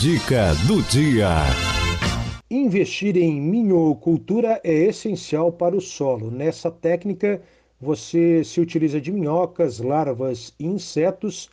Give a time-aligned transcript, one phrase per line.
[0.00, 1.28] Dica do dia.
[2.50, 6.30] Investir em minhocultura é essencial para o solo.
[6.30, 7.42] Nessa técnica,
[7.78, 11.50] você se utiliza de minhocas, larvas e insetos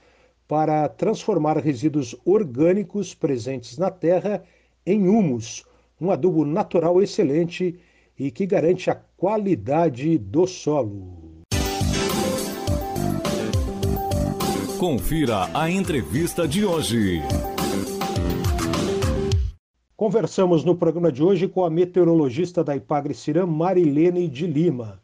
[0.47, 4.41] para transformar resíduos orgânicos presentes na terra
[4.85, 5.65] em humus,
[5.99, 7.77] um adubo natural excelente
[8.17, 11.43] e que garante a qualidade do solo.
[14.79, 17.21] Confira a entrevista de hoje.
[19.97, 25.01] Conversamos no programa de hoje com a meteorologista da Ipagre Cirã, Marilene de Lima.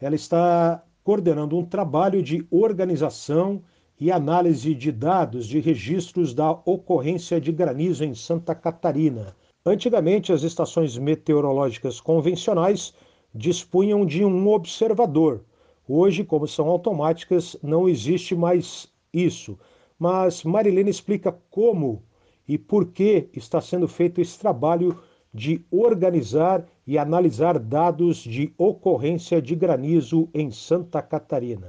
[0.00, 3.60] Ela está coordenando um trabalho de organização
[3.98, 9.34] e análise de dados de registros da ocorrência de granizo em Santa Catarina.
[9.64, 12.94] Antigamente, as estações meteorológicas convencionais
[13.34, 15.44] dispunham de um observador.
[15.88, 19.58] Hoje, como são automáticas, não existe mais isso.
[19.98, 22.04] Mas Marilene explica como
[22.48, 24.98] e por que está sendo feito esse trabalho
[25.32, 31.66] de organizar e analisar dados de ocorrência de granizo em Santa Catarina?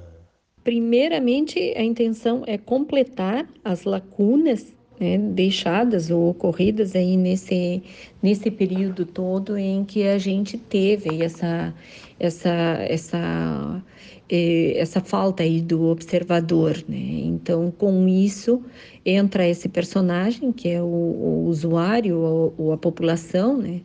[0.63, 7.83] Primeiramente, a intenção é completar as lacunas né, deixadas ou ocorridas aí nesse,
[8.21, 11.73] nesse período todo em que a gente teve essa,
[12.19, 12.49] essa,
[12.81, 13.83] essa
[14.29, 16.97] essa falta aí do observador, né?
[16.97, 18.61] Então, com isso
[19.05, 23.79] entra esse personagem que é o, o usuário ou, ou, a população, né?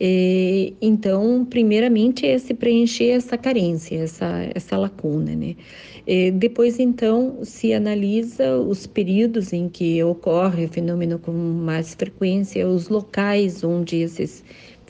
[0.00, 5.56] E, então, primeiramente é se preencher essa carência, essa essa lacuna, né?
[6.06, 12.66] E depois, então, se analisa os períodos em que ocorre o fenômeno com mais frequência,
[12.66, 14.42] os locais onde esses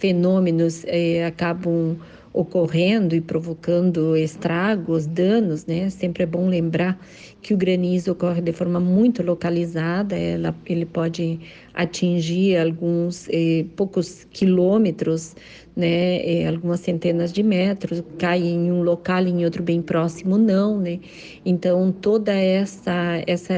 [0.02, 1.96] fenômenos eh, acabam
[2.32, 5.88] ocorrendo e provocando estragos, danos, né?
[5.90, 6.98] Sempre é bom lembrar
[7.40, 11.38] que o granizo ocorre de forma muito localizada, ela, ele pode
[11.72, 15.36] atingir alguns eh, poucos quilômetros,
[15.76, 20.78] né, eh, algumas centenas de metros, cai em um local, em outro bem próximo não,
[20.78, 21.00] né?
[21.44, 23.54] Então toda essa essa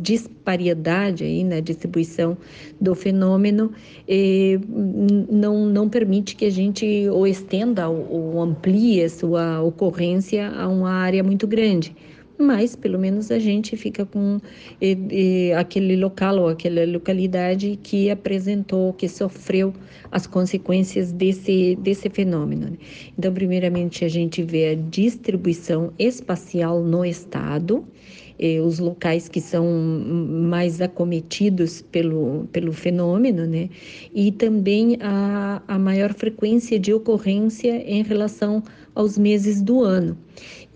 [0.00, 2.36] disparidade aí na distribuição
[2.80, 3.72] do fenômeno
[4.08, 10.50] eh, não não permite que a gente ou estenda ou, ou amplie a sua ocorrência
[10.50, 11.94] a uma área muito grande
[12.38, 14.38] mas pelo menos a gente fica com
[15.58, 19.72] aquele local ou aquela localidade que apresentou, que sofreu
[20.10, 22.70] as consequências desse, desse fenômeno.
[22.70, 22.76] Né?
[23.18, 27.84] Então, primeiramente, a gente vê a distribuição espacial no estado,
[28.64, 33.70] os locais que são mais acometidos pelo, pelo fenômeno, né?
[34.14, 38.62] E também a, a maior frequência de ocorrência em relação
[38.96, 40.16] aos meses do ano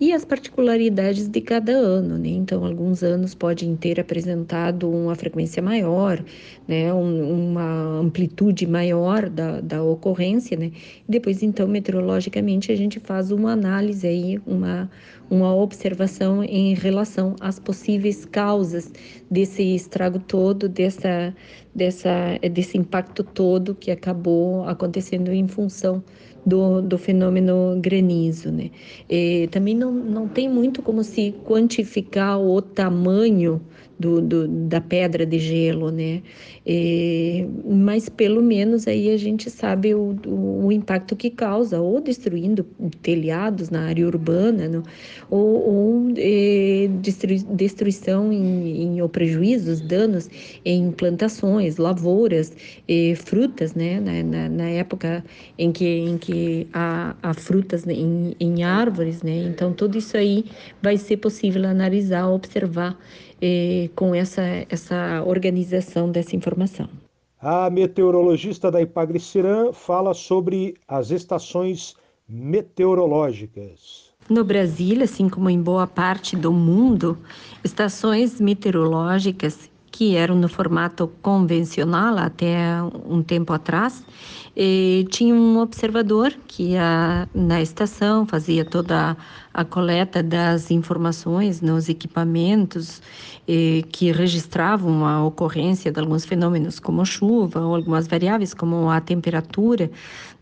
[0.01, 2.29] e as particularidades de cada ano, né?
[2.29, 6.23] Então, alguns anos podem ter apresentado uma frequência maior,
[6.67, 6.91] né?
[6.91, 10.71] Um, uma amplitude maior da, da ocorrência, né?
[11.07, 14.89] Depois, então, meteorologicamente, a gente faz uma análise aí, uma,
[15.29, 18.91] uma observação em relação às possíveis causas
[19.29, 21.31] desse estrago todo, dessa,
[21.75, 26.03] dessa, desse impacto todo que acabou acontecendo em função
[26.45, 28.51] do, do fenômeno granizo.
[28.51, 28.71] Né?
[29.09, 33.61] E também não, não tem muito como se quantificar o tamanho
[34.01, 36.23] do, do, da pedra de gelo, né?
[37.65, 42.63] Mas pelo menos aí a gente sabe o, o, o, impacto que causa, ou destruindo
[43.01, 44.83] telhados na área urbana, no,
[45.29, 46.07] ou, ou
[47.51, 50.29] destruição em, em, ou prejuízos, danos
[50.65, 52.51] em plantações, lavouras,
[52.87, 53.99] é, frutas, né?
[53.99, 55.23] Na, na, na, época
[55.57, 59.43] em que, em que há, há frutas em, em árvores, né?
[59.47, 60.45] Então tudo isso aí
[60.81, 62.97] vai ser possível analisar, observar
[63.41, 66.87] eh, com essa, essa organização dessa informação.
[67.39, 71.95] A meteorologista da Ipagre-Cirã fala sobre as estações
[72.29, 74.11] meteorológicas.
[74.29, 77.17] No Brasil, assim como em boa parte do mundo,
[77.63, 79.70] estações meteorológicas
[80.01, 84.03] que eram no formato convencional até um tempo atrás,
[84.57, 89.15] e tinha um observador que ia na estação, fazia toda
[89.53, 92.99] a coleta das informações nos equipamentos
[93.91, 99.91] que registravam a ocorrência de alguns fenômenos como chuva ou algumas variáveis como a temperatura,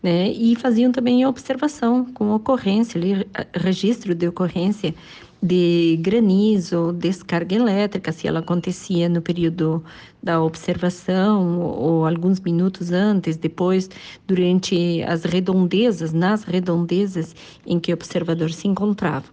[0.02, 0.30] né?
[0.30, 4.94] E faziam também observação com ocorrência, ali, registro de ocorrência
[5.42, 9.82] de granizo, descarga elétrica, se ela acontecia no período
[10.22, 13.88] da observação ou alguns minutos antes, depois,
[14.26, 17.34] durante as redondezas, nas redondezas
[17.66, 19.26] em que o observador se encontrava.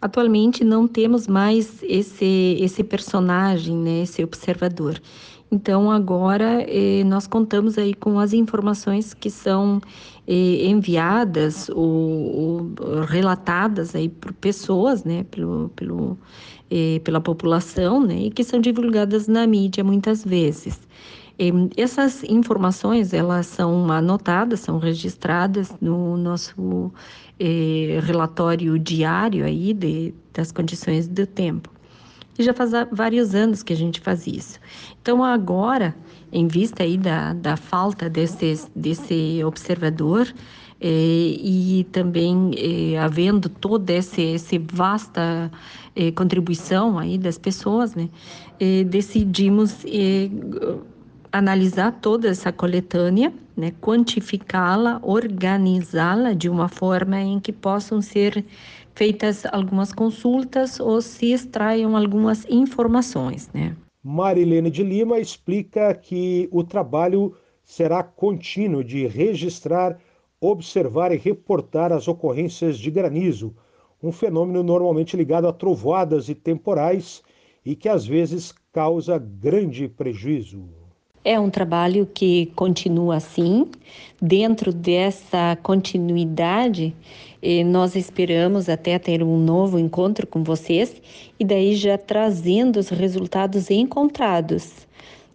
[0.00, 5.00] Atualmente não temos mais esse esse personagem, né, esse observador.
[5.50, 9.80] Então agora eh, nós contamos aí com as informações que são
[10.26, 16.18] eh, enviadas ou, ou, relatadas aí por pessoas, né, pelo, pelo
[16.70, 20.78] eh, pela população, né, e que são divulgadas na mídia muitas vezes.
[21.76, 26.92] Essas informações elas são anotadas, são registradas no nosso
[27.38, 31.77] eh, relatório diário aí de, das condições do tempo.
[32.38, 34.60] E já faz vários anos que a gente faz isso.
[35.02, 35.94] Então agora,
[36.32, 40.32] em vista aí da, da falta desse, desse observador,
[40.80, 45.50] eh, e também eh, havendo toda essa esse vasta
[45.96, 48.08] eh, contribuição aí das pessoas, né,
[48.86, 49.84] decidimos
[51.32, 58.44] analisar toda essa coletânea, né, quantificá-la, organizá-la de uma forma em que possam ser
[58.94, 63.48] feitas algumas consultas ou se extraiam algumas informações.
[63.54, 63.76] Né.
[64.02, 67.34] Marilene de Lima explica que o trabalho
[67.64, 69.98] será contínuo de registrar,
[70.40, 73.54] observar e reportar as ocorrências de granizo,
[74.02, 77.22] um fenômeno normalmente ligado a trovoadas e temporais
[77.64, 80.77] e que às vezes causa grande prejuízo.
[81.28, 83.66] É um trabalho que continua assim.
[84.18, 86.96] Dentro dessa continuidade,
[87.42, 91.02] eh, nós esperamos até ter um novo encontro com vocês
[91.38, 94.88] e daí já trazendo os resultados encontrados.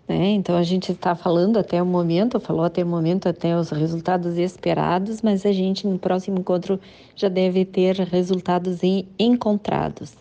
[0.07, 0.31] Né?
[0.31, 4.36] Então a gente está falando até o momento, falou até o momento até os resultados
[4.36, 6.80] esperados, mas a gente no próximo encontro
[7.16, 8.80] já deve ter resultados
[9.19, 10.16] encontrados.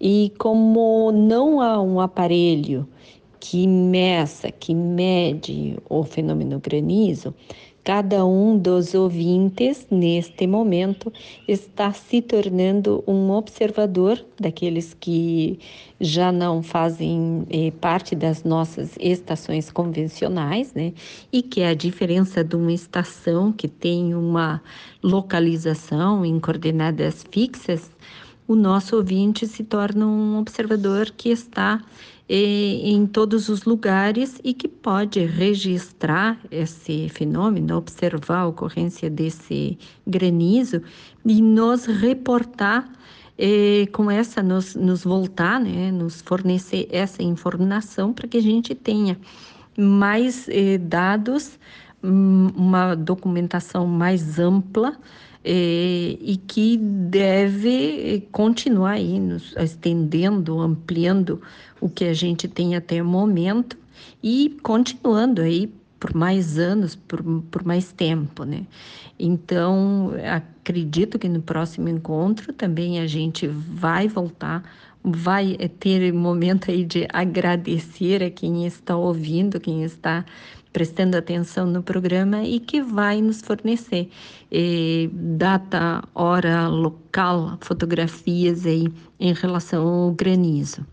[0.00, 2.88] E como não há um aparelho
[3.46, 7.34] que meça, que mede o fenômeno granizo,
[7.84, 11.12] cada um dos ouvintes, neste momento,
[11.46, 15.58] está se tornando um observador daqueles que
[16.00, 20.94] já não fazem eh, parte das nossas estações convencionais, né?
[21.30, 24.62] E que a diferença de uma estação que tem uma
[25.02, 27.90] localização em coordenadas fixas,
[28.46, 31.80] o nosso ouvinte se torna um observador que está
[32.28, 40.80] em todos os lugares e que pode registrar esse fenômeno, observar a ocorrência desse granizo
[41.24, 42.90] e nos reportar
[43.36, 48.74] eh, com essa, nos, nos voltar, né, nos fornecer essa informação para que a gente
[48.74, 49.18] tenha
[49.76, 51.58] mais eh, dados,
[52.02, 54.96] hum, uma documentação mais ampla
[55.44, 61.42] é, e que deve continuar aí nos estendendo, ampliando
[61.80, 63.76] o que a gente tem até o momento
[64.22, 65.70] e continuando aí
[66.00, 68.66] por mais anos, por, por mais tempo, né?
[69.18, 74.62] Então, acredito que no próximo encontro também a gente vai voltar,
[75.02, 80.24] vai ter momento aí de agradecer a quem está ouvindo, quem está
[80.74, 84.10] prestando atenção no programa e que vai nos fornecer
[84.50, 88.88] eh, data, hora, local, fotografias aí
[89.20, 90.84] em relação ao granizo.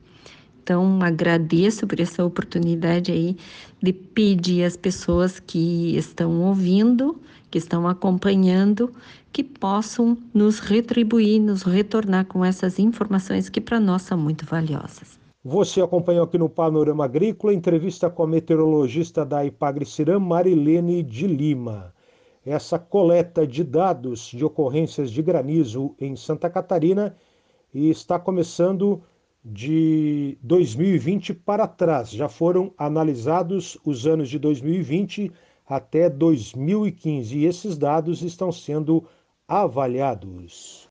[0.61, 3.35] Então, agradeço por essa oportunidade aí
[3.81, 7.19] de pedir às pessoas que estão ouvindo,
[7.49, 8.93] que estão acompanhando,
[9.33, 15.10] que possam nos retribuir, nos retornar com essas informações que para nós são muito valiosas.
[15.43, 21.95] Você acompanhou aqui no Panorama Agrícola entrevista com a meteorologista da Ipagre-Cirã, Marilene de Lima.
[22.45, 27.15] Essa coleta de dados de ocorrências de granizo em Santa Catarina
[27.73, 29.01] está começando
[29.43, 32.11] de 2020 para trás.
[32.11, 35.31] Já foram analisados os anos de 2020
[35.65, 39.05] até 2015 e esses dados estão sendo
[39.47, 40.90] avaliados.